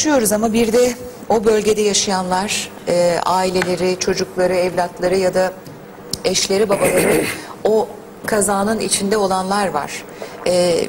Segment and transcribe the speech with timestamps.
[0.00, 0.94] yaşıyoruz ama bir de
[1.28, 5.52] o bölgede yaşayanlar, e, aileleri, çocukları, evlatları ya da
[6.24, 7.24] eşleri, babaları
[7.64, 7.88] o
[8.26, 10.04] kazanın içinde olanlar var.
[10.46, 10.84] E,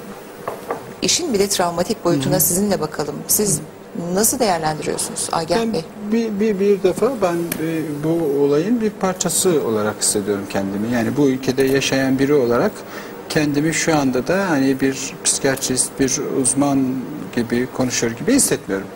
[1.01, 3.15] işin bir de travmatik boyutuna sizinle bakalım.
[3.27, 3.59] Siz
[4.13, 5.83] nasıl değerlendiriyorsunuz Agah Ben Bey?
[6.11, 10.93] bir, bir, bir defa ben e, bu olayın bir parçası olarak hissediyorum kendimi.
[10.93, 12.71] Yani bu ülkede yaşayan biri olarak
[13.29, 16.95] kendimi şu anda da hani bir psikiyatrist, bir uzman
[17.35, 18.87] gibi konuşuyor gibi hissetmiyorum.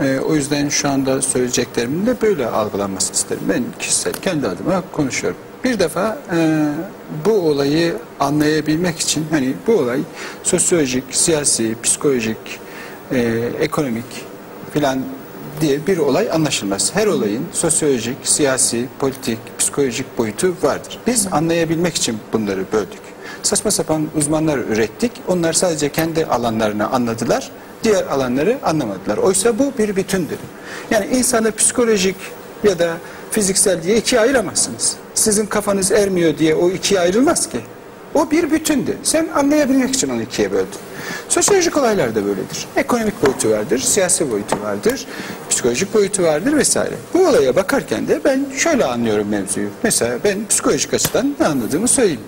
[0.00, 3.42] E, o yüzden şu anda söyleyeceklerimin de böyle algılanmasını isterim.
[3.48, 5.38] Ben kişisel kendi adıma konuşuyorum.
[5.64, 6.68] Bir defa e,
[7.24, 10.00] bu olayı anlayabilmek için hani bu olay
[10.42, 12.60] sosyolojik, siyasi, psikolojik,
[13.12, 13.20] e,
[13.60, 14.04] ekonomik
[14.72, 14.98] filan
[15.60, 16.94] diye bir olay anlaşılmaz.
[16.94, 20.98] Her olayın sosyolojik, siyasi, politik, psikolojik boyutu vardır.
[21.06, 23.00] Biz anlayabilmek için bunları böldük.
[23.42, 25.12] Saçma sapan uzmanlar ürettik.
[25.28, 27.50] Onlar sadece kendi alanlarını anladılar.
[27.84, 29.16] Diğer alanları anlamadılar.
[29.16, 30.38] Oysa bu bir bütündür.
[30.90, 32.16] Yani insanı psikolojik
[32.64, 32.96] ya da
[33.30, 34.96] fiziksel diye ikiye ayıramazsınız.
[35.14, 37.60] Sizin kafanız ermiyor diye o ikiye ayrılmaz ki.
[38.14, 38.96] O bir bütündü.
[39.02, 40.78] Sen anlayabilmek için onu ikiye böldün.
[41.28, 42.66] Sosyolojik olaylar da böyledir.
[42.76, 45.06] Ekonomik boyutu vardır, siyasi boyutu vardır,
[45.50, 46.94] psikolojik boyutu vardır vesaire.
[47.14, 49.68] Bu olaya bakarken de ben şöyle anlıyorum mevzuyu.
[49.82, 52.20] Mesela ben psikolojik açıdan ne anladığımı söyleyeyim.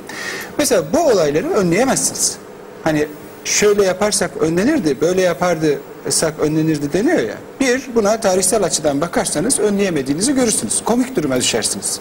[0.58, 2.36] Mesela bu olayları önleyemezsiniz.
[2.84, 3.08] Hani
[3.46, 7.34] şöyle yaparsak önlenirdi, böyle yapardısak önlenirdi deniyor ya.
[7.60, 10.84] Bir, buna tarihsel açıdan bakarsanız önleyemediğinizi görürsünüz.
[10.84, 12.00] Komik duruma düşersiniz.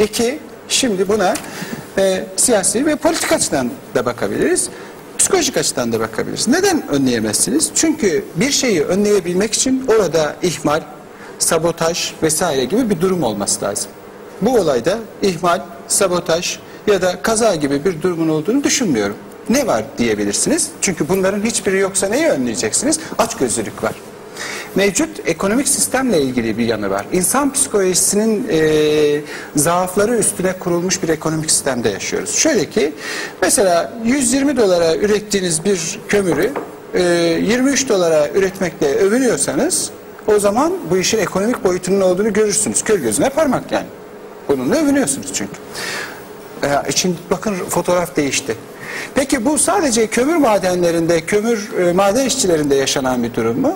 [0.00, 1.34] İki, şimdi buna
[1.98, 4.68] e, siyasi ve politik açıdan da bakabiliriz.
[5.18, 6.48] Psikolojik açıdan da bakabiliriz.
[6.48, 7.70] Neden önleyemezsiniz?
[7.74, 10.82] Çünkü bir şeyi önleyebilmek için orada ihmal,
[11.38, 13.90] sabotaj vesaire gibi bir durum olması lazım.
[14.42, 19.16] Bu olayda ihmal, sabotaj ya da kaza gibi bir durumun olduğunu düşünmüyorum.
[19.50, 20.70] Ne var diyebilirsiniz?
[20.80, 23.00] Çünkü bunların hiçbiri yoksa neyi önleyeceksiniz?
[23.18, 23.94] Açgözlülük var.
[24.74, 27.06] Mevcut ekonomik sistemle ilgili bir yanı var.
[27.12, 29.20] İnsan psikolojisinin e,
[29.56, 32.34] zaafları üstüne kurulmuş bir ekonomik sistemde yaşıyoruz.
[32.34, 32.92] Şöyle ki
[33.42, 36.52] mesela 120 dolara ürettiğiniz bir kömürü
[36.94, 39.90] e, 23 dolara üretmekle övünüyorsanız
[40.26, 42.82] o zaman bu işin ekonomik boyutunun olduğunu görürsünüz.
[42.82, 43.86] Kör gözüne parmak yani.
[44.48, 45.52] Bununla övünüyorsunuz çünkü.
[46.62, 48.56] E, şimdi bakın fotoğraf değişti.
[49.14, 53.72] Peki bu sadece kömür madenlerinde, kömür e, maden işçilerinde yaşanan bir durum mu?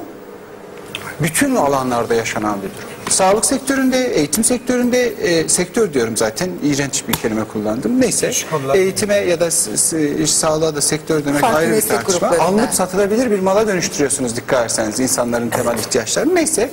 [1.23, 2.89] bütün alanlarda yaşanan bir durum.
[3.09, 8.01] Sağlık sektöründe, eğitim sektöründe, e, sektör diyorum zaten iğrenç bir kelime kullandım.
[8.01, 8.31] Neyse
[8.75, 12.29] eğitime ya da s- sağlığa da sektör demek Farklı ayrı bir meslek tartışma.
[12.29, 12.45] gruplarında.
[12.45, 16.35] Alınıp satılabilir bir mala dönüştürüyorsunuz dikkat ederseniz insanların temel ihtiyaçlarını.
[16.35, 16.71] Neyse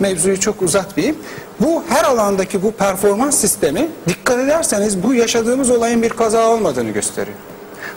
[0.00, 1.16] mevzuyu çok uzatmayayım.
[1.60, 7.36] Bu her alandaki bu performans sistemi dikkat ederseniz bu yaşadığımız olayın bir kaza olmadığını gösteriyor.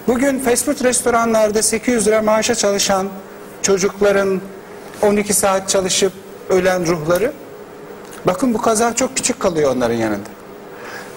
[0.08, 3.08] Bugün fast food restoranlarda 800 lira maaşa çalışan
[3.62, 4.42] çocukların
[5.02, 6.14] 12 saat çalışıp
[6.50, 7.34] ölen ruhları
[8.26, 10.30] bakın bu kaza çok küçük kalıyor onların yanında.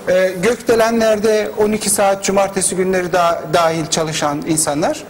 [0.08, 5.04] Ee, gökdelenlerde 12 saat cumartesi günleri da, dahil çalışan insanlar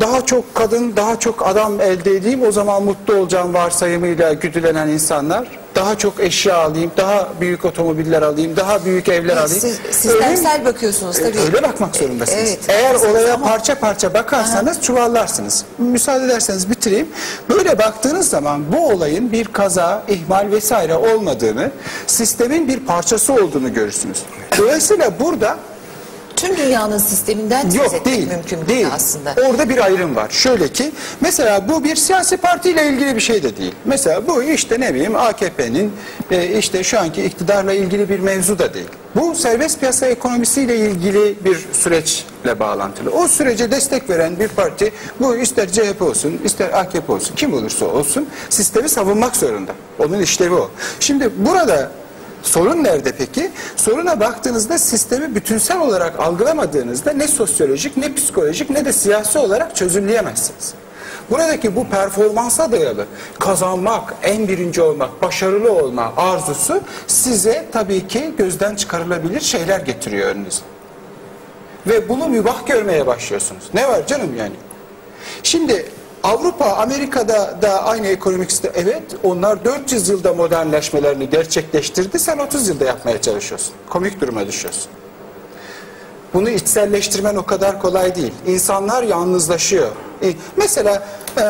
[0.00, 5.58] daha çok kadın, daha çok adam elde edeyim o zaman mutlu olacağım varsayımıyla güdülenen insanlar
[5.76, 9.48] daha çok eşya alayım, daha büyük otomobiller alayım, daha büyük evler alayım.
[9.60, 11.38] Siz Öyle- sistemsel bakıyorsunuz tabii.
[11.38, 12.38] Öyle bakmak zorundasınız.
[12.48, 12.58] Evet.
[12.68, 15.64] Eğer olaya Ama- parça parça bakarsanız çuvallarsınız.
[15.78, 17.08] Müsaade ederseniz bitireyim.
[17.50, 21.70] Böyle baktığınız zaman bu olayın bir kaza, ihmal vesaire olmadığını,
[22.06, 24.22] sistemin bir parçası olduğunu görürsünüz.
[24.58, 25.56] Dolayısıyla burada
[26.36, 28.28] Tüm dünyanın sisteminden söz Yok etmek değil.
[28.28, 28.86] mümkün değil.
[28.92, 29.34] aslında.
[29.48, 30.30] Orada bir ayrım var.
[30.30, 33.74] Şöyle ki mesela bu bir siyasi partiyle ilgili bir şey de değil.
[33.84, 35.92] Mesela bu işte ne bileyim AKP'nin
[36.30, 38.86] e, işte şu anki iktidarla ilgili bir mevzu da değil.
[39.16, 43.10] Bu serbest piyasa ekonomisiyle ilgili bir süreçle bağlantılı.
[43.10, 47.86] O sürece destek veren bir parti bu ister CHP olsun ister AKP olsun kim olursa
[47.86, 49.72] olsun sistemi savunmak zorunda.
[49.98, 50.70] Onun işlevi o.
[51.00, 51.90] Şimdi burada
[52.46, 53.50] Sorun nerede peki?
[53.76, 60.74] Soruna baktığınızda sistemi bütünsel olarak algılamadığınızda ne sosyolojik ne psikolojik ne de siyasi olarak çözümleyemezsiniz.
[61.30, 63.06] Buradaki bu performansa dayalı
[63.38, 70.62] kazanmak, en birinci olmak, başarılı olma arzusu size tabii ki gözden çıkarılabilir şeyler getiriyor önünüze.
[71.86, 73.64] Ve bunu mübah görmeye başlıyorsunuz.
[73.74, 74.54] Ne var canım yani?
[75.42, 75.86] Şimdi
[76.22, 78.72] Avrupa, Amerika'da da aynı ekonomik sistem.
[78.74, 82.18] Evet onlar 400 yılda modernleşmelerini gerçekleştirdi.
[82.18, 83.74] Sen 30 yılda yapmaya çalışıyorsun.
[83.90, 84.90] Komik duruma düşüyorsun.
[86.34, 88.32] Bunu içselleştirmen o kadar kolay değil.
[88.46, 89.88] İnsanlar yalnızlaşıyor.
[90.56, 91.06] Mesela
[91.38, 91.42] e,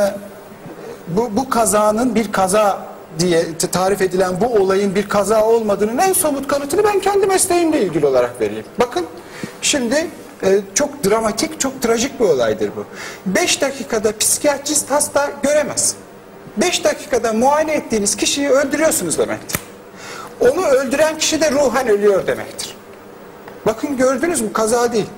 [1.08, 2.86] bu, bu kazanın bir kaza
[3.18, 8.06] diye tarif edilen bu olayın bir kaza olmadığının en somut kanıtını ben kendi mesleğimle ilgili
[8.06, 8.64] olarak vereyim.
[8.80, 9.06] Bakın
[9.62, 10.06] şimdi
[10.42, 12.84] e, çok dramatik, çok trajik bir olaydır bu.
[13.26, 15.94] 5 dakikada psikiyatrist hasta göremez.
[16.56, 19.60] 5 dakikada muayene ettiğiniz kişiyi öldürüyorsunuz demektir.
[20.40, 22.76] Onu öldüren kişi de ruhen ölüyor demektir.
[23.66, 25.10] Bakın gördünüz mü kaza değil.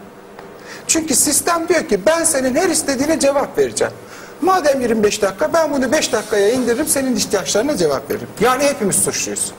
[0.87, 3.93] Çünkü sistem diyor ki ben senin her istediğine cevap vereceğim.
[4.41, 8.29] Madem 25 dakika ben bunu 5 dakikaya indiririm senin ihtiyaçlarına cevap veririm.
[8.41, 9.53] Yani hepimiz suçluyuz.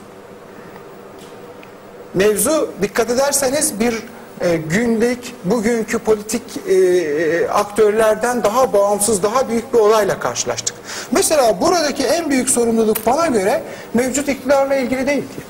[2.14, 4.02] Mevzu dikkat ederseniz bir
[4.40, 10.76] e, günlük bugünkü politik e, aktörlerden daha bağımsız daha büyük bir olayla karşılaştık.
[11.10, 13.62] Mesela buradaki en büyük sorumluluk bana göre
[13.94, 15.40] mevcut iktidarla ilgili değil ki.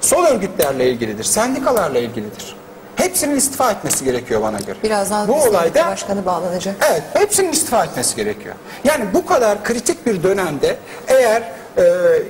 [0.00, 2.56] Sol örgütlerle ilgilidir, sendikalarla ilgilidir.
[2.96, 4.76] Hepsinin istifa etmesi gerekiyor bana göre.
[4.82, 6.76] Birazdan bu olayda başkanı bağlanacak.
[6.90, 8.54] Evet, hepsinin istifa etmesi gerekiyor.
[8.84, 10.76] Yani bu kadar kritik bir dönemde
[11.08, 11.82] eğer e,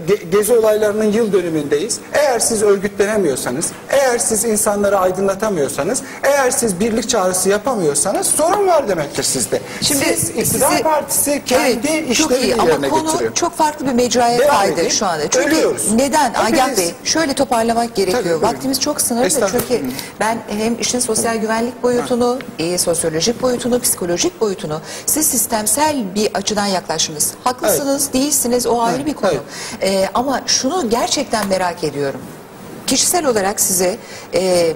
[0.08, 2.00] ge- gezi olaylarının yıl dönümündeyiz.
[2.12, 9.22] Eğer siz örgütlenemiyorsanız, eğer siz insanları aydınlatamıyorsanız, eğer siz birlik çağrısı yapamıyorsanız sorun var demektir
[9.22, 9.60] sizde.
[9.82, 13.34] siz iktidar sizi- partisi kendi Evet, işlerini iyi ama yerine konu getiriyor.
[13.34, 14.90] çok farklı bir mecraya Devam kaydı edeyim.
[14.90, 15.30] şu anda.
[15.30, 15.92] Çünkü Ölüyoruz.
[15.92, 16.34] neden?
[16.34, 18.22] Agah Bey şöyle toparlamak gerekiyor.
[18.24, 18.42] Tabii.
[18.42, 19.82] Vaktimiz çok sınırlı çünkü
[20.20, 26.66] ben hem işin sosyal güvenlik boyutunu, e, sosyolojik boyutunu, psikolojik boyutunu siz sistemsel bir açıdan
[26.66, 27.30] yaklaştınız.
[27.44, 29.31] Haklısınız, değilsiniz o ayrı Evet, bir konu.
[29.32, 29.92] Evet.
[29.92, 32.20] E, ama şunu gerçekten merak ediyorum.
[32.86, 33.96] Kişisel olarak size
[34.34, 34.72] e,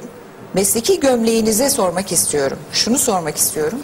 [0.55, 2.59] mesleki gömleğinize sormak istiyorum.
[2.73, 3.79] Şunu sormak istiyorum.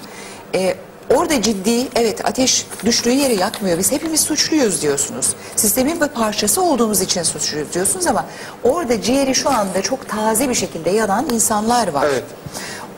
[0.55, 0.75] E,
[1.17, 3.79] orada ciddi, evet ateş düştüğü yeri yakmıyor.
[3.79, 5.33] Biz hepimiz suçluyuz diyorsunuz.
[5.57, 8.27] Sistemin bir parçası olduğumuz için suçluyuz diyorsunuz ama
[8.65, 12.07] orada ciğeri şu anda çok taze bir şekilde yanan insanlar var.
[12.13, 12.25] Evet.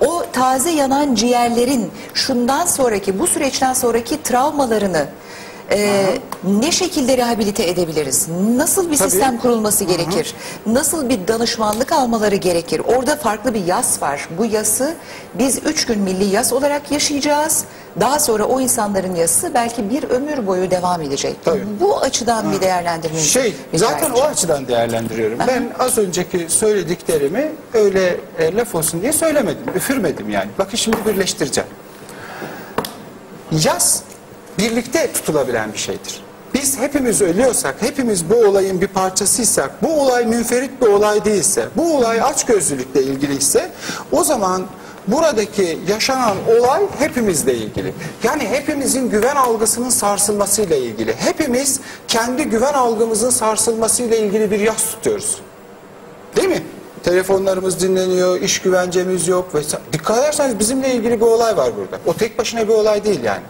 [0.00, 5.06] O taze yanan ciğerlerin şundan sonraki, bu süreçten sonraki travmalarını
[5.70, 6.04] e,
[6.44, 8.28] ne şekilde rehabilite edebiliriz?
[8.56, 9.10] Nasıl bir Tabii.
[9.10, 10.34] sistem kurulması gerekir?
[10.66, 12.82] Nasıl bir danışmanlık almaları gerekir?
[12.96, 14.28] Orada farklı bir yas var.
[14.38, 14.94] Bu yası
[15.34, 17.64] biz üç gün milli yas olarak yaşayacağız.
[18.00, 21.36] Daha sonra o insanların yası belki bir ömür boyu devam edecek.
[21.44, 21.64] Tabii.
[21.80, 24.30] Bu açıdan bir değerlendirmenizi Şey rica zaten o edeceğim.
[24.30, 25.38] açıdan değerlendiriyorum.
[25.48, 29.64] Ben az önceki söylediklerimi öyle e, laf olsun diye söylemedim.
[29.74, 30.50] Üfürmedim yani.
[30.58, 31.70] Bakın şimdi birleştireceğim.
[33.52, 34.02] Yaz
[34.58, 36.24] birlikte tutulabilen bir şeydir.
[36.54, 41.96] Biz hepimiz ölüyorsak, hepimiz bu olayın bir parçasıysak, bu olay münferit bir olay değilse, bu
[41.96, 43.70] olay açgözlülükle ilgiliyse
[44.12, 44.66] o zaman
[45.06, 47.94] buradaki yaşanan olay hepimizle ilgili.
[48.22, 51.14] Yani hepimizin güven algısının sarsılmasıyla ilgili.
[51.16, 55.38] Hepimiz kendi güven algımızın sarsılmasıyla ilgili bir yas tutuyoruz.
[56.36, 56.62] Değil mi?
[57.02, 59.84] Telefonlarımız dinleniyor, iş güvencemiz yok vesaire.
[59.92, 61.98] Dikkat ederseniz bizimle ilgili bir olay var burada.
[62.06, 63.42] O tek başına bir olay değil yani.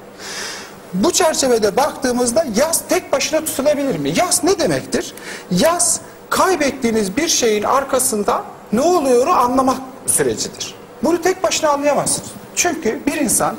[0.94, 4.12] Bu çerçevede baktığımızda yaz tek başına tutulabilir mi?
[4.16, 5.14] Yaz ne demektir?
[5.50, 6.00] Yaz
[6.30, 10.74] kaybettiğiniz bir şeyin arkasında ne oluyoru anlamak sürecidir.
[11.02, 12.30] Bunu tek başına anlayamazsınız.
[12.56, 13.56] Çünkü bir insan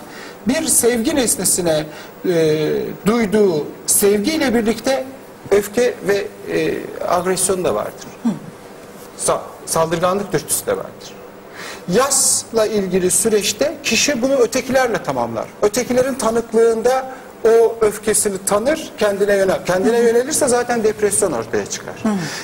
[0.48, 1.86] bir sevgi nesnesine
[2.26, 2.72] e,
[3.06, 5.06] duyduğu sevgiyle birlikte
[5.52, 6.78] öfke ve e,
[7.08, 8.08] agresyon da vardır.
[9.20, 11.14] Sa- saldırganlık dürtüsü de vardır.
[11.94, 15.46] Yasla ilgili süreçte kişi bunu ötekilerle tamamlar.
[15.62, 17.16] Ötekilerin tanıklığında
[17.46, 19.66] o öfkesini tanır, kendine yönel.
[19.66, 21.96] Kendine yönelirse zaten depresyon ortaya çıkar.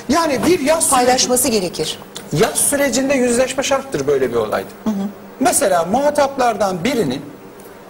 [0.10, 2.00] Yani bir süreci, Paylaşması gerekir.
[2.34, 4.68] yas sürecinde yüzleşme şarttır böyle bir olayda.
[5.40, 7.22] Mesela muhataplardan birinin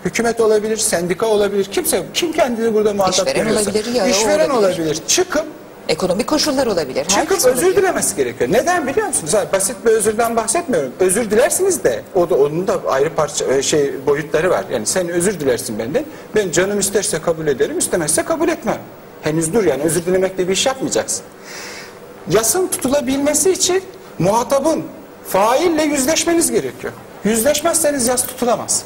[0.06, 4.80] hükümet olabilir, sendika olabilir, kimse kim kendini burada muhatap İşveren görüyorsa, olabilir işveren olabilir.
[4.80, 5.02] olabilir.
[5.08, 5.46] Çıkıp
[5.90, 7.04] Ekonomik koşullar olabilir.
[7.04, 7.82] Çıkıp herkes özür olabilir.
[7.82, 8.52] dilemesi gerekiyor.
[8.54, 9.34] Neden biliyor musunuz?
[9.34, 10.92] Hayır, basit bir özürden bahsetmiyorum.
[11.00, 14.66] Özür dilersiniz de o da onun da ayrı parça e, şey boyutları var.
[14.72, 16.06] Yani sen özür dilersin benden.
[16.36, 18.78] Ben canım isterse kabul ederim, istemezse kabul etmem.
[19.22, 21.24] Henüz dur yani özür dilemekle bir iş yapmayacaksın.
[22.30, 23.84] Yasın tutulabilmesi için
[24.20, 24.84] muhatabın
[25.28, 26.94] faille yüzleşmeniz gerekiyor.
[27.24, 28.84] Yüzleşmezseniz yas tutulamaz.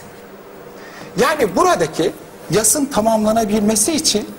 [1.21, 2.11] Yani buradaki
[2.51, 4.29] yasın tamamlanabilmesi için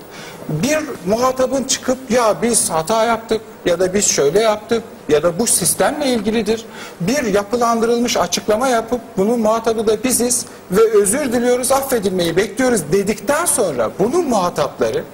[0.49, 5.47] bir muhatabın çıkıp ya biz hata yaptık ya da biz şöyle yaptık ya da bu
[5.47, 6.67] sistemle ilgilidir.
[7.01, 13.91] Bir yapılandırılmış açıklama yapıp bunun muhatabı da biziz ve özür diliyoruz affedilmeyi bekliyoruz dedikten sonra
[13.99, 15.05] bunun muhatapları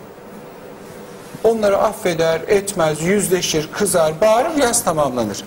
[1.45, 5.45] onları affeder, etmez, yüzleşir, kızar, bağırır, yas tamamlanır.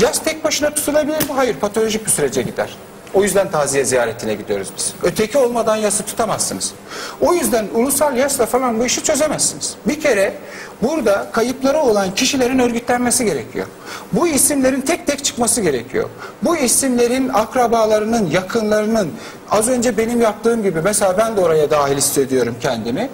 [0.00, 1.34] Yas tek başına tutulabilir mi?
[1.34, 2.76] Hayır, patolojik bir sürece gider.
[3.14, 4.94] O yüzden taziye ziyaretine gidiyoruz biz.
[5.02, 6.72] Öteki olmadan yası tutamazsınız.
[7.20, 9.74] O yüzden ulusal yasla falan bu işi çözemezsiniz.
[9.86, 10.34] Bir kere
[10.82, 13.66] burada kayıpları olan kişilerin örgütlenmesi gerekiyor.
[14.12, 16.08] Bu isimlerin tek tek çıkması gerekiyor.
[16.42, 19.12] Bu isimlerin akrabalarının, yakınlarının
[19.50, 23.10] az önce benim yaptığım gibi mesela ben de oraya dahil hissediyorum kendimi.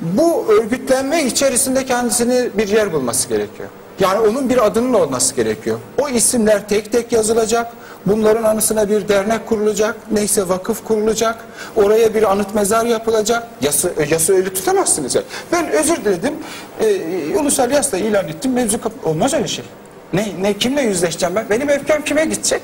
[0.00, 3.68] Bu örgütlenme içerisinde kendisini bir yer bulması gerekiyor.
[4.00, 5.78] Yani onun bir adının olması gerekiyor.
[5.98, 7.72] O isimler tek tek yazılacak.
[8.06, 11.36] Bunların anısına bir dernek kurulacak, neyse vakıf kurulacak,
[11.76, 13.48] oraya bir anıt mezar yapılacak.
[13.60, 15.14] Yası, yası öyle tutamazsınız.
[15.14, 15.22] ya.
[15.52, 16.34] Ben özür diledim,
[16.80, 19.64] e, ulusal yasla ilan ettim, mevzu Olmaz öyle şey.
[20.12, 21.50] Ne, ne kimle yüzleşeceğim ben?
[21.50, 22.62] Benim öfkem kime gidecek?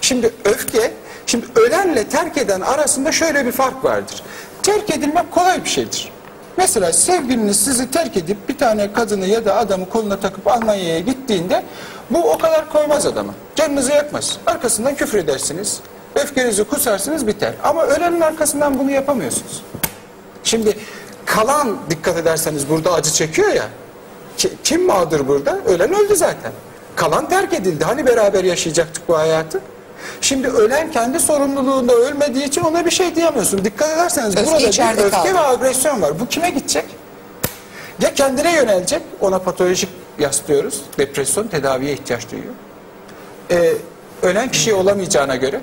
[0.00, 0.92] Şimdi öfke,
[1.26, 4.22] şimdi ölenle terk eden arasında şöyle bir fark vardır.
[4.62, 6.13] Terk edilmek kolay bir şeydir.
[6.56, 11.62] Mesela sevgiliniz sizi terk edip bir tane kadını ya da adamı koluna takıp Almanya'ya gittiğinde
[12.10, 13.34] bu o kadar koymaz adamı.
[13.56, 14.38] Canınızı yakmaz.
[14.46, 15.80] Arkasından küfür edersiniz.
[16.14, 17.54] Öfkenizi kusarsınız biter.
[17.64, 19.62] Ama ölenin arkasından bunu yapamıyorsunuz.
[20.44, 20.76] Şimdi
[21.26, 23.64] kalan dikkat ederseniz burada acı çekiyor ya.
[24.36, 25.58] Ki- Kim mağdur burada?
[25.66, 26.52] Ölen öldü zaten.
[26.96, 27.84] Kalan terk edildi.
[27.84, 29.60] Hani beraber yaşayacaktık bu hayatı?
[30.20, 33.64] Şimdi ölen kendi sorumluluğunda ölmediği için ona bir şey diyemiyorsun.
[33.64, 35.34] Dikkat ederseniz Öfke burada bir öfke kaldı.
[35.34, 36.20] ve agresyon var.
[36.20, 36.84] Bu kime gidecek?
[38.02, 40.82] Ya kendine yönelecek, ona patolojik yaslıyoruz.
[40.98, 42.54] Depresyon tedaviye ihtiyaç duyuyor.
[43.50, 43.74] Ee,
[44.22, 45.60] ölen kişi olamayacağına göre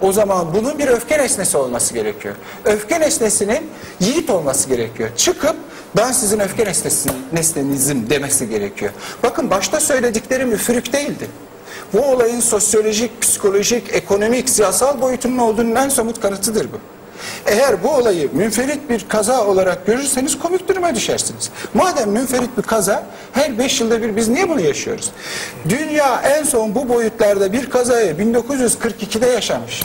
[0.00, 2.34] o zaman bunun bir öfke nesnesi olması gerekiyor.
[2.64, 3.70] Öfke nesnesinin
[4.00, 5.10] yiğit olması gerekiyor.
[5.16, 5.56] Çıkıp
[5.96, 8.92] ben sizin öfke nesnesi, nesnenizim demesi gerekiyor.
[9.22, 11.26] Bakın başta söylediklerim üfürük değildi.
[11.92, 16.76] Bu olayın sosyolojik, psikolojik, ekonomik, siyasal boyutunun olduğunun en somut kanıtıdır bu.
[17.46, 21.50] Eğer bu olayı münferit bir kaza olarak görürseniz komik duruma düşersiniz.
[21.74, 25.10] Madem münferit bir kaza, her 5 yılda bir biz niye bunu yaşıyoruz?
[25.68, 29.82] Dünya en son bu boyutlarda bir kazayı 1942'de yaşamış.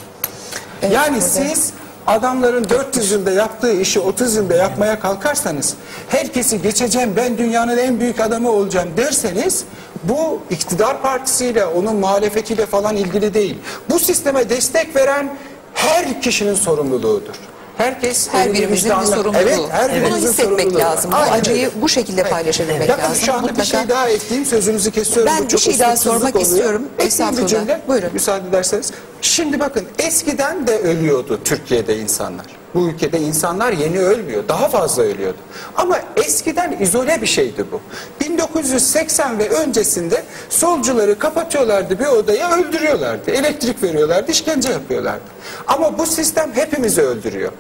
[0.92, 1.74] yani siz
[2.08, 5.74] adamların 400 yılda yaptığı işi 30 yılda yapmaya kalkarsanız,
[6.10, 9.64] herkesi geçeceğim ben dünyanın en büyük adamı olacağım derseniz,
[10.04, 13.58] bu iktidar partisiyle, onun muhalefetiyle falan ilgili değil.
[13.90, 15.36] Bu sisteme destek veren
[15.74, 17.34] her kişinin sorumluluğudur.
[17.78, 19.38] Herkes Her birimizin bir sorumluluğu.
[19.42, 21.12] Evet, her Bunu birimizin hissetmek lazım.
[21.12, 23.16] Bu acıyı bu şekilde paylaşabilmek Bakın lazım.
[23.26, 23.66] şu anda bir Mutlaka.
[23.80, 25.34] şey daha ekleyeyim sözünüzü kesiyorum.
[25.40, 26.42] Ben bir şey daha sormak oluyor.
[26.50, 26.82] istiyorum.
[27.00, 27.82] Ekleyeyim bir cümle.
[27.88, 28.10] Buyurun.
[28.14, 28.92] Müsaade ederseniz.
[29.22, 32.46] Şimdi bakın eskiden de ölüyordu Türkiye'de insanlar.
[32.76, 34.44] Bu ülkede insanlar yeni ölmüyor.
[34.48, 35.38] Daha fazla ölüyordu.
[35.76, 37.82] Ama eskiden izole bir şeydi bu.
[38.22, 43.32] 1980 ve öncesinde solcuları kapatıyorlardı bir odaya öldürüyorlardı.
[43.32, 45.24] Elektrik veriyorlardı, işkence yapıyorlardı.
[45.68, 47.52] Ama bu sistem hepimizi öldürüyor.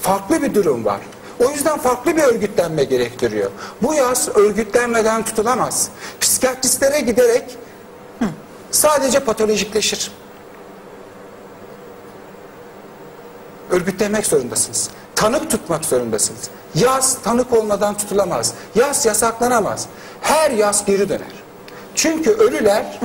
[0.00, 1.00] Farklı bir durum var.
[1.46, 3.50] O yüzden farklı bir örgütlenme gerektiriyor.
[3.82, 5.88] Bu yaz örgütlenmeden tutulamaz.
[6.20, 7.58] Psikiyatristlere giderek
[8.70, 10.12] sadece patolojikleşir.
[13.70, 14.90] Örgütlenmek zorundasınız.
[15.14, 16.50] Tanık tutmak zorundasınız.
[16.74, 18.54] Yaz tanık olmadan tutulamaz.
[18.74, 19.86] Yaz yasaklanamaz.
[20.20, 21.32] Her yaz geri döner.
[21.94, 23.00] Çünkü ölüler,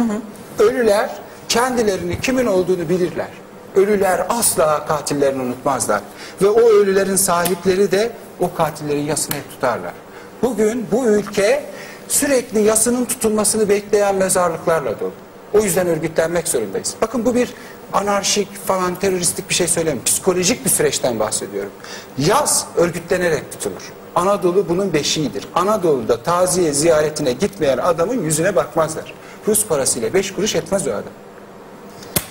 [0.59, 1.09] ölüler
[1.49, 3.29] kendilerini kimin olduğunu bilirler.
[3.75, 6.01] Ölüler asla katillerini unutmazlar.
[6.41, 9.93] Ve o ölülerin sahipleri de o katillerin yasını hep tutarlar.
[10.41, 11.65] Bugün bu ülke
[12.07, 15.11] sürekli yasının tutulmasını bekleyen mezarlıklarla dolu.
[15.53, 16.95] O yüzden örgütlenmek zorundayız.
[17.01, 17.53] Bakın bu bir
[17.93, 20.05] anarşik falan teröristik bir şey söylemiyorum.
[20.05, 21.71] Psikolojik bir süreçten bahsediyorum.
[22.17, 23.93] Yaz örgütlenerek tutulur.
[24.15, 25.47] Anadolu bunun beşiğidir.
[25.55, 29.13] Anadolu'da taziye ziyaretine gitmeyen adamın yüzüne bakmazlar.
[29.47, 31.03] Rus parasıyla beş kuruş etmez o adam.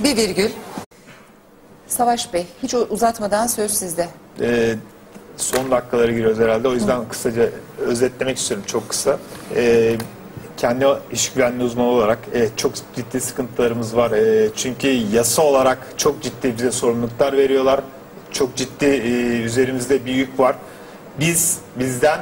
[0.01, 0.51] Bir virgül.
[1.89, 4.09] Savaş Bey, hiç uzatmadan söz sizde.
[4.41, 4.75] Ee,
[5.37, 6.69] son dakikalara giriyoruz herhalde.
[6.69, 9.19] O yüzden kısaca özetlemek istiyorum çok kısa.
[9.57, 9.97] Ee,
[10.63, 14.11] kendi iş güvenliği uzmanı olarak evet, çok ciddi sıkıntılarımız var.
[14.11, 17.81] Ee, çünkü yasa olarak çok ciddi bize sorumluluklar veriyorlar.
[18.33, 20.57] Çok ciddi e, üzerimizde bir yük var.
[21.21, 22.21] Biz bizden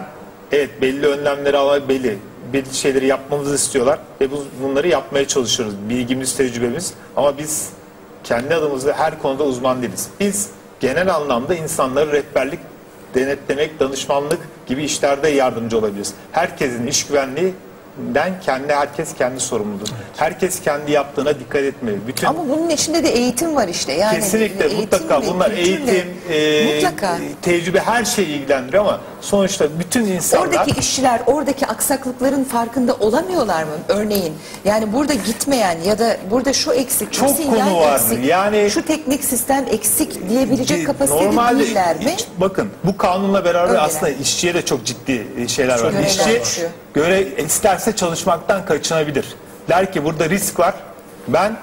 [0.53, 2.19] evet belli önlemleri almak belli
[2.73, 5.75] şeyleri yapmamızı istiyorlar ve bu, bunları yapmaya çalışıyoruz.
[5.89, 7.69] Bilgimiz, tecrübemiz ama biz
[8.25, 10.09] kendi adımızda her konuda uzman değiliz.
[10.21, 12.61] Biz genel anlamda insanları rehberlik,
[13.15, 16.15] denetlemek, danışmanlık gibi işlerde yardımcı olabiliriz.
[16.33, 17.11] Herkesin iş
[18.01, 19.89] güvenliğinden kendi herkes kendi sorumludur.
[20.17, 21.99] Herkes kendi yaptığına dikkat etmeli.
[22.07, 23.93] Bütün Ama bunun içinde de eğitim var işte.
[23.93, 27.19] Yani Kesinlikle eğitim mutlaka bunlar eğitim, e, mutlaka.
[27.43, 33.71] tecrübe her şeyi ilgilendiriyor ama sonuçta bütün insanlar Oradaki işçiler oradaki aksaklıkların farkında olamıyorlar mı
[33.89, 34.33] örneğin?
[34.65, 37.95] Yani burada gitmeyen ya da burada şu eksik, Çok şu konu vardır.
[38.05, 42.13] eksik, Yani- şu teknik sistem eksik diyebilecek kapasitede Normalde değiller mi?
[42.13, 43.85] hiç- bakın bu kanunla beraber Öyleler.
[43.85, 45.91] aslında işçiye de çok ciddi e, şeyler var.
[45.91, 46.07] Görevler
[46.43, 49.27] İşçi göre isterse çalışmaktan kaçınabilir.
[49.69, 50.75] Der ki burada risk var.
[51.29, 51.57] Ben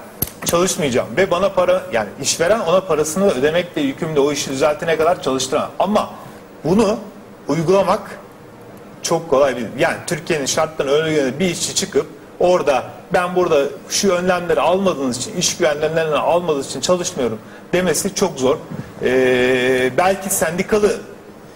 [0.44, 5.70] çalışmayacağım ve bana para yani işveren ona parasını ödemekle yükümlü o işi düzeltene kadar çalıştıramam.
[5.78, 6.10] Ama
[6.64, 6.98] bunu
[7.48, 8.18] uygulamak
[9.02, 9.66] çok kolay değil.
[9.78, 12.06] Yani Türkiye'nin şartlarına öyle bir işçi çıkıp
[12.40, 17.38] orada ben burada şu önlemleri almadığınız için, iş güvenliğlerini almadığınız için çalışmıyorum
[17.72, 18.56] demesi çok zor.
[19.02, 21.00] Ee, belki sendikalı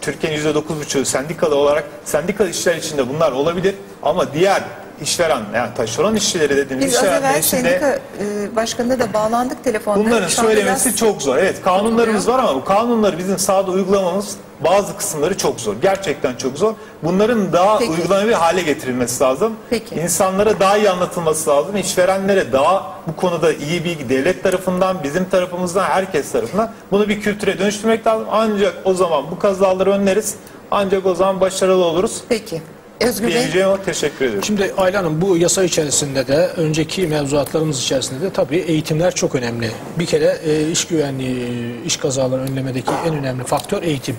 [0.00, 4.62] Türkiye'nin %9,5'u sendikalı olarak sendikalı işler içinde bunlar olabilir ama diğer
[5.02, 10.04] işveren yani taşeron işçileri dediğimiz Biz az işverenler evvel sendika e, başkanına da bağlandık telefonda.
[10.04, 11.36] Bunların Şu söylemesi biraz- çok zor.
[11.36, 15.74] Evet kanunlarımız var ama bu kanunları bizim sahada uygulamamız bazı kısımları çok zor.
[15.82, 16.74] Gerçekten çok zor.
[17.02, 17.90] Bunların daha Peki.
[17.90, 19.52] uygulanabilir hale getirilmesi lazım.
[19.70, 19.94] Peki.
[19.94, 21.76] İnsanlara daha iyi anlatılması lazım.
[21.76, 27.58] İşverenlere daha bu konuda iyi bilgi devlet tarafından, bizim tarafımızdan, herkes tarafından bunu bir kültüre
[27.58, 28.26] dönüştürmek lazım.
[28.30, 30.34] Ancak o zaman bu kazaları önleriz.
[30.70, 32.20] Ancak o zaman başarılı oluruz.
[32.28, 32.62] Peki.
[33.08, 33.34] Özgür Bey.
[33.34, 33.78] Diyeceğim o.
[33.82, 34.44] Teşekkür ediyorum.
[34.44, 39.70] Şimdi Ayla Hanım bu yasa içerisinde de önceki mevzuatlarımız içerisinde de tabii eğitimler çok önemli.
[39.98, 44.16] Bir kere e, iş güvenliği, iş kazaları önlemedeki en önemli faktör eğitim.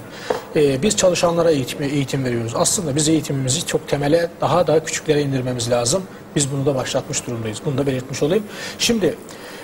[0.55, 2.53] E, biz çalışanlara eğitim, eğitim veriyoruz.
[2.55, 6.03] Aslında biz eğitimimizi çok temele daha da küçüklere indirmemiz lazım.
[6.35, 7.57] Biz bunu da başlatmış durumdayız.
[7.65, 8.43] Bunu da belirtmiş olayım.
[8.79, 9.15] Şimdi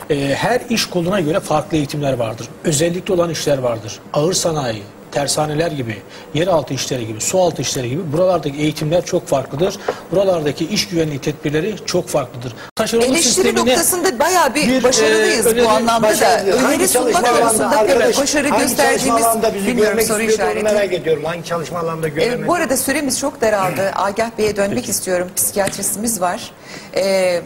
[0.10, 2.48] e, her iş koluna göre farklı eğitimler vardır.
[2.64, 4.00] Özellikle olan işler vardır.
[4.14, 6.02] Ağır sanayi, tersaneler gibi,
[6.34, 9.80] yeraltı işleri gibi, su altı işleri gibi buralardaki eğitimler çok farklıdır.
[10.12, 12.56] Buralardaki iş güvenliği tedbirleri çok farklıdır.
[12.76, 16.12] Taşeronluk Eleştiri sistemine noktasında bayağı bir, bir, başarılıyız e, bu anlamda da.
[16.12, 16.52] Başarılı.
[16.52, 19.26] Öneri Hangi sunmak konusunda arkadaş, başarı hangi gösterdiğimiz
[19.68, 20.64] bilmiyorum soru işareti.
[20.64, 21.24] merak ediyorum.
[21.26, 23.92] Hangi çalışma alanında E, görmek bu arada süremiz çok daraldı.
[23.96, 25.28] Agah Bey'e dönmek istiyorum.
[25.36, 26.52] Psikiyatristimiz var.
[26.94, 27.42] E, e,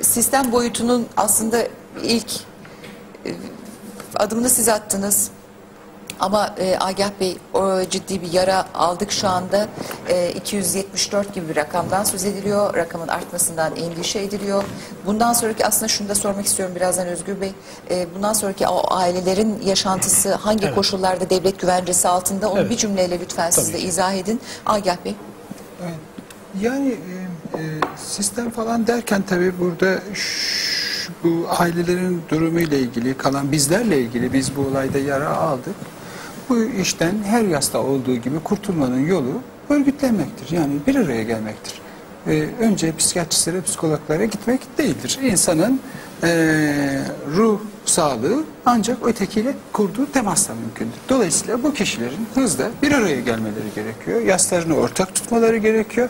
[0.00, 1.58] sistem boyutunun aslında
[2.02, 2.32] ilk
[3.26, 3.30] e,
[4.16, 5.30] adımını siz attınız.
[6.22, 9.68] Ama e, Agah Bey o ciddi bir yara aldık şu anda.
[10.08, 12.74] E, 274 gibi bir rakamdan söz ediliyor.
[12.76, 14.64] Rakamın artmasından endişe ediliyor.
[15.06, 17.52] Bundan sonraki aslında şunu da sormak istiyorum birazdan Özgür Bey.
[17.90, 22.70] E, bundan sonraki o ailelerin yaşantısı hangi koşullarda devlet güvencesi altında onu Evet.
[22.70, 23.86] bir cümleyle lütfen siz Tabii de ki.
[23.88, 24.40] izah edin.
[24.66, 25.14] Agah Bey.
[26.60, 27.62] Yani e, e,
[28.06, 34.60] sistem falan derken tabii burada ş- bu ailelerin durumuyla ilgili kalan bizlerle ilgili biz bu
[34.60, 35.74] olayda yara aldık.
[36.52, 39.32] Bu işten her yasta olduğu gibi kurtulmanın yolu
[39.68, 40.56] örgütlenmektir.
[40.56, 41.74] Yani bir araya gelmektir.
[42.26, 45.18] E, önce psikiyatristlere, psikologlara gitmek değildir.
[45.22, 45.80] İnsanın
[46.22, 46.28] e,
[47.36, 50.98] ruh sağlığı ancak ötekiyle kurduğu temasla mümkündür.
[51.08, 54.20] Dolayısıyla bu kişilerin hızla bir araya gelmeleri gerekiyor.
[54.20, 56.08] Yaslarını ortak tutmaları gerekiyor.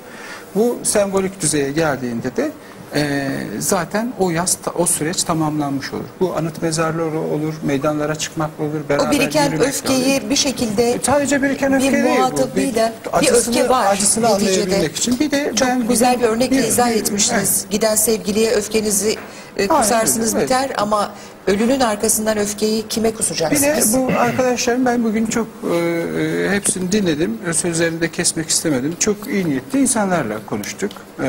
[0.55, 2.53] Bu sembolik düzeye geldiğinde de
[2.95, 3.29] e,
[3.59, 6.05] zaten o yas, o süreç tamamlanmış olur.
[6.21, 10.31] Bu anıt mezarları olur, meydanlara çıkmakla olur, beraber O biriken öfkeyi olur.
[10.31, 12.57] bir şekilde E, Sadece biriken öfke bir değil bu.
[12.57, 12.75] bir,
[13.13, 15.21] acısını- öfke var Acısını anlayabilmek için.
[15.21, 17.59] Bir de Çok ben güzel bir örnekle bir- izah bir- etmiştiniz.
[17.63, 17.71] evet.
[17.71, 19.17] Giden sevgiliye öfkenizi
[19.57, 21.11] e, kusarsınız öyle, biter ama
[21.47, 23.97] ölünün arkasından öfkeyi kime Bir de kusacaksınız?
[23.97, 27.39] bu arkadaşlarım ben bugün çok e, e, hepsini dinledim.
[27.55, 28.95] Sözlerini de kesmek istemedim.
[28.99, 30.91] Çok iyi niyetli insanlarla konuştuk.
[31.23, 31.29] E,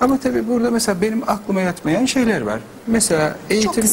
[0.00, 2.60] ama tabii burada mesela benim aklıma yatmayan şeyler var.
[2.86, 3.84] Mesela eğitim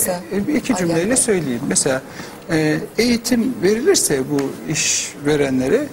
[0.47, 1.61] e, iki cümleyle söyleyeyim.
[1.67, 2.01] Mesela
[2.49, 5.87] e, eğitim verilirse bu iş verenlere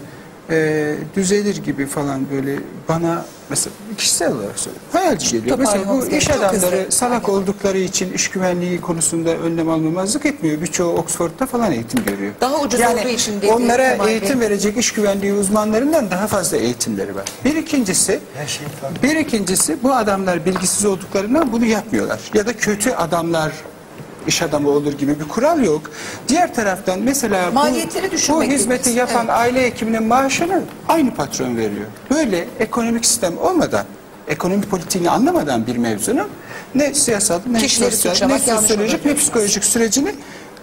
[0.50, 4.88] e, düzelir gibi falan böyle bana mesela kişisel olarak söylüyorum.
[4.92, 5.59] Hayalci geliyor.
[5.59, 10.61] Mesela bu iş adamları salak oldukları için iş güvenliği konusunda önlem almamazlık etmiyor.
[10.61, 12.33] Birçoğu Oxford'da falan eğitim görüyor.
[12.40, 14.12] Daha ucuz olduğu için dedi onlara Bey.
[14.12, 17.24] eğitim verecek iş güvenliği uzmanlarından daha fazla eğitimleri var.
[17.44, 18.66] Bir ikincisi, Her şey
[19.02, 22.20] bir ikincisi bu adamlar bilgisiz olduklarından bunu yapmıyorlar.
[22.35, 23.52] Ya da kötü adamlar
[24.26, 25.82] iş adamı olur gibi bir kural yok.
[26.28, 28.96] Diğer taraftan mesela bu, Maliyetleri bu düşünmek hizmeti dediniz.
[28.96, 29.37] yapan Evet.
[29.37, 31.87] aile hekiminin maaşını aynı patron veriyor.
[32.10, 33.84] Böyle ekonomik sistem olmadan,
[34.28, 36.28] ekonomi politiğini anlamadan bir mevzunun
[36.74, 40.14] ne siyasal, ne Kişileri sosyal, ne suçlamak yanlış sosyolojik, ne psikolojik sürecini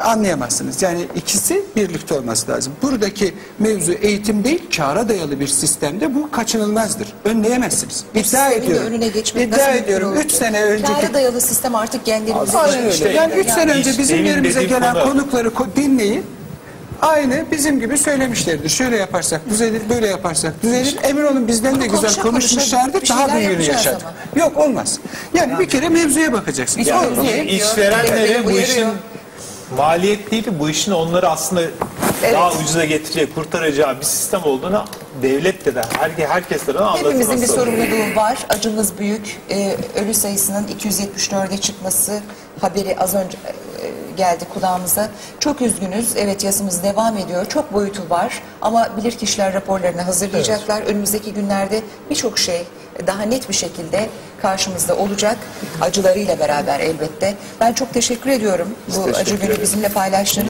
[0.01, 0.81] anlayamazsınız.
[0.81, 2.73] Yani ikisi birlikte olması lazım.
[2.81, 7.07] Buradaki mevzu eğitim değil, kâra dayalı bir sistemde bu kaçınılmazdır.
[7.25, 8.03] Önleyemezsiniz.
[8.15, 8.87] İddia ediyorum.
[8.87, 10.11] önüne geçmek İddia nasıl ediyorum.
[10.11, 10.35] olur 3 ki?
[10.35, 13.09] sene önceki Kâra dayalı sistem artık genlerimize Aynen öyle.
[13.09, 16.25] Yani 3 sene önce bizim yerimize gelen konu- konukları ko- dinleyin.
[17.01, 18.69] Aynı bizim gibi söylemişlerdir.
[18.69, 20.97] Şöyle yaparsak düzelir, böyle yaparsak düzelir.
[21.03, 23.01] Emin olun bizden de güzel konuşa konuşa konuşmuşlardır.
[23.01, 24.05] bir Daha şeyler büyüğünü yapacağız yaşadık.
[24.35, 24.43] ama.
[24.45, 24.99] Yok olmaz.
[25.33, 26.87] Yani bir kere mevzuya bakacaksınız.
[26.87, 27.45] Yani.
[27.49, 28.87] İşverenlere bu işin
[29.77, 31.61] maliyet değil bu işin onları aslında
[32.23, 32.33] Evet.
[32.33, 34.85] daha ucuza getireceği, kurtaracağı bir sistem olduğunu
[35.21, 38.37] devlet de de herke, herkes tarafından anlatılması Hepimizin bir sorumluluğu var.
[38.49, 39.39] Acımız büyük.
[39.49, 42.19] Ee, ölü sayısının 274'e çıkması
[42.61, 43.51] haberi az önce e,
[44.17, 45.09] geldi kulağımıza.
[45.39, 46.15] Çok üzgünüz.
[46.17, 47.45] Evet yasımız devam ediyor.
[47.45, 48.41] Çok boyutu var.
[48.61, 50.81] Ama bilirkişiler raporlarını hazırlayacaklar.
[50.81, 52.65] Önümüzdeki günlerde birçok şey
[53.07, 54.09] daha net bir şekilde
[54.41, 55.37] karşımızda olacak.
[55.81, 57.35] Acılarıyla beraber elbette.
[57.59, 60.31] Ben çok teşekkür ediyorum bu acı günü bizimle paylaştığınız